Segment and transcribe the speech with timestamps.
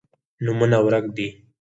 [0.43, 1.27] نومونه ورک دي